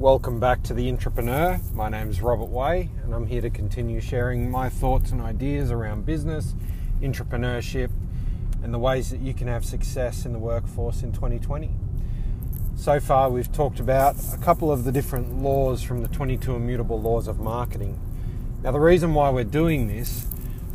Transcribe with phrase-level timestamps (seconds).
[0.00, 1.60] Welcome back to The Entrepreneur.
[1.74, 5.70] My name is Robert Way, and I'm here to continue sharing my thoughts and ideas
[5.70, 6.54] around business,
[7.02, 7.90] entrepreneurship,
[8.62, 11.70] and the ways that you can have success in the workforce in 2020.
[12.76, 16.98] So far, we've talked about a couple of the different laws from the 22 immutable
[16.98, 18.00] laws of marketing.
[18.62, 20.24] Now, the reason why we're doing this,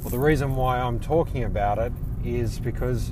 [0.04, 3.12] or the reason why I'm talking about it, is because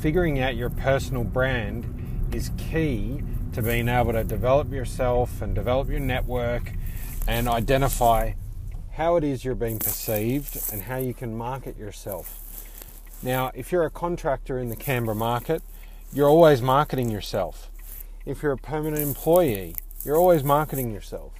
[0.00, 3.22] figuring out your personal brand is key
[3.60, 6.72] to being able to develop yourself and develop your network
[7.28, 8.32] and identify
[8.92, 12.38] how it is you're being perceived and how you can market yourself.
[13.22, 15.62] Now, if you're a contractor in the Canberra market,
[16.12, 17.70] you're always marketing yourself.
[18.24, 19.74] If you're a permanent employee,
[20.04, 21.32] you're always marketing yourself.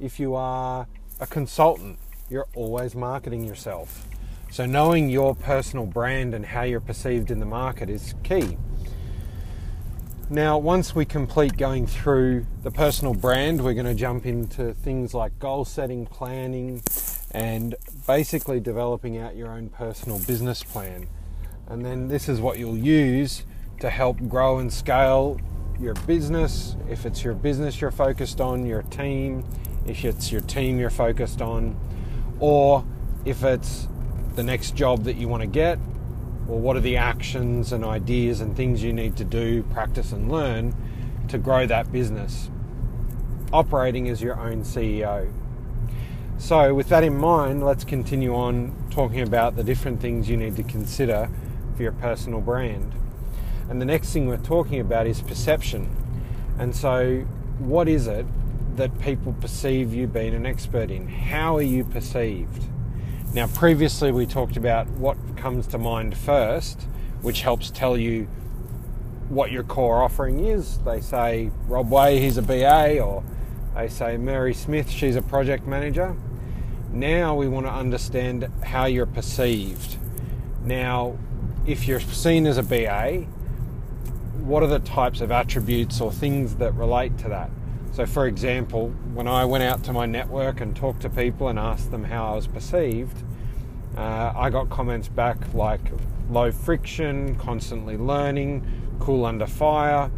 [0.00, 0.88] If you are
[1.20, 4.06] a consultant, you're always marketing yourself.
[4.50, 8.58] So, knowing your personal brand and how you're perceived in the market is key.
[10.32, 15.12] Now, once we complete going through the personal brand, we're going to jump into things
[15.12, 16.82] like goal setting, planning,
[17.32, 17.74] and
[18.06, 21.06] basically developing out your own personal business plan.
[21.68, 23.44] And then this is what you'll use
[23.80, 25.38] to help grow and scale
[25.78, 26.76] your business.
[26.88, 29.44] If it's your business you're focused on, your team,
[29.86, 31.78] if it's your team you're focused on,
[32.40, 32.86] or
[33.26, 33.86] if it's
[34.34, 35.78] the next job that you want to get,
[36.46, 40.30] well, what are the actions and ideas and things you need to do, practice, and
[40.30, 40.74] learn
[41.28, 42.50] to grow that business?
[43.52, 45.32] Operating as your own CEO.
[46.38, 50.56] So, with that in mind, let's continue on talking about the different things you need
[50.56, 51.30] to consider
[51.76, 52.92] for your personal brand.
[53.68, 55.94] And the next thing we're talking about is perception.
[56.58, 57.20] And so,
[57.58, 58.26] what is it
[58.76, 61.06] that people perceive you being an expert in?
[61.06, 62.64] How are you perceived?
[63.34, 66.82] Now, previously we talked about what comes to mind first,
[67.22, 68.24] which helps tell you
[69.30, 70.78] what your core offering is.
[70.80, 73.24] They say Rob Way, he's a BA, or
[73.74, 76.14] they say Mary Smith, she's a project manager.
[76.92, 79.96] Now we want to understand how you're perceived.
[80.62, 81.16] Now,
[81.66, 83.26] if you're seen as a BA,
[84.44, 87.50] what are the types of attributes or things that relate to that?
[87.92, 91.58] So, for example, when I went out to my network and talked to people and
[91.58, 93.22] asked them how I was perceived,
[93.98, 95.80] uh, I got comments back like
[96.30, 98.66] low friction, constantly learning,
[98.98, 100.10] cool under fire.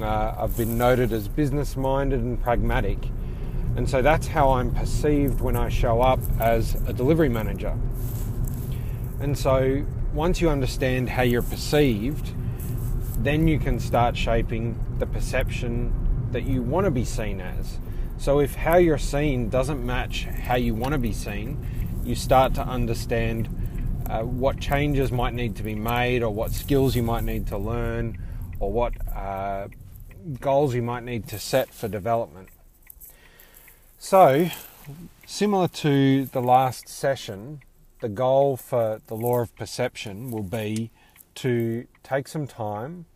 [0.00, 2.98] Uh, I've been noted as business minded and pragmatic.
[3.74, 7.76] And so that's how I'm perceived when I show up as a delivery manager.
[9.18, 12.30] And so once you understand how you're perceived,
[13.18, 15.92] then you can start shaping the perception
[16.32, 17.78] that you want to be seen as.
[18.18, 21.64] So if how you're seen doesn't match how you want to be seen,
[22.04, 23.48] you start to understand
[24.08, 27.58] uh, what changes might need to be made or what skills you might need to
[27.58, 28.18] learn
[28.58, 29.68] or what uh,
[30.40, 32.48] goals you might need to set for development.
[33.98, 34.48] So,
[35.26, 37.62] similar to the last session,
[38.00, 40.90] the goal for the law of perception will be
[41.36, 43.06] to take some time,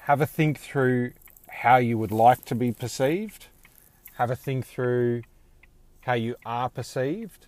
[0.00, 1.12] have a think through
[1.60, 3.46] how you would like to be perceived,
[4.16, 5.22] have a think through
[6.02, 7.46] how you are perceived,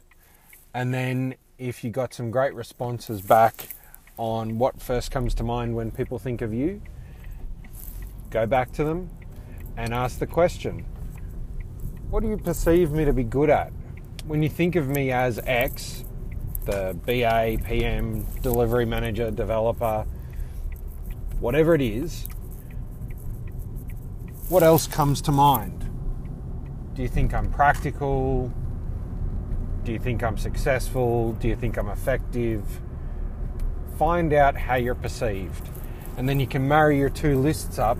[0.72, 3.68] and then if you got some great responses back
[4.16, 6.80] on what first comes to mind when people think of you,
[8.30, 9.10] go back to them
[9.76, 10.86] and ask the question
[12.08, 13.72] What do you perceive me to be good at?
[14.24, 16.04] When you think of me as X,
[16.64, 20.06] the BA, PM, delivery manager, developer,
[21.40, 22.26] whatever it is,
[24.48, 25.84] what else comes to mind?
[26.94, 28.50] Do you think I'm practical?
[29.84, 31.32] Do you think I'm successful?
[31.34, 32.62] Do you think I'm effective?
[33.98, 35.68] Find out how you're perceived.
[36.16, 37.98] And then you can marry your two lists up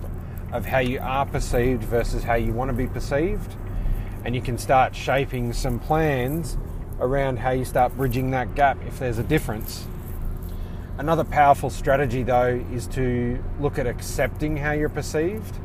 [0.51, 3.55] of how you are perceived versus how you want to be perceived.
[4.25, 6.57] And you can start shaping some plans
[6.99, 9.85] around how you start bridging that gap if there's a difference.
[10.97, 15.55] Another powerful strategy, though, is to look at accepting how you're perceived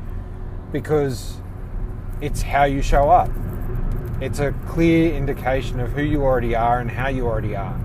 [0.74, 1.36] because
[2.20, 3.30] it's how you show up.
[4.20, 7.80] It's a clear indication of who you already are and how you already are.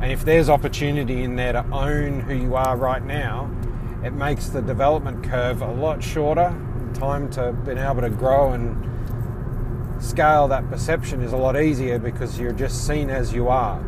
[0.00, 3.54] And if there's opportunity in there to own who you are right now,
[4.02, 6.58] it makes the development curve a lot shorter.
[6.94, 12.40] Time to being able to grow and scale that perception is a lot easier because
[12.40, 13.78] you're just seen as you are.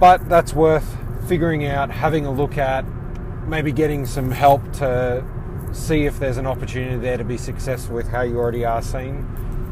[0.00, 0.98] But that's worth
[1.28, 2.84] figuring out, having a look at,
[3.46, 5.24] maybe getting some help to
[5.72, 9.26] see if there's an opportunity there to be successful with how you already are seen,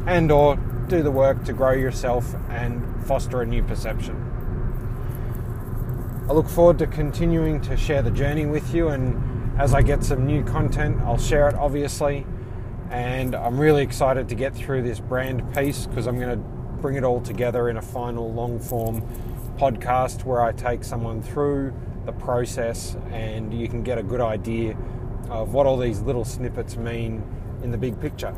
[0.07, 0.55] and or
[0.87, 4.15] do the work to grow yourself and foster a new perception.
[6.27, 10.03] I look forward to continuing to share the journey with you, and as I get
[10.03, 12.25] some new content, I'll share it obviously.
[12.89, 16.45] And I'm really excited to get through this brand piece because I'm going to
[16.81, 19.01] bring it all together in a final long form
[19.57, 21.73] podcast where I take someone through
[22.05, 24.75] the process and you can get a good idea
[25.31, 27.23] of what all these little snippets mean
[27.63, 28.35] in the big picture.